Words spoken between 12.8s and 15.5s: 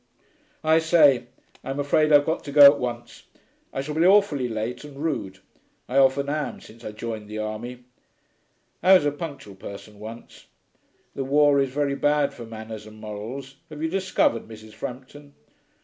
and morals, have you discovered, Mrs. Frampton?'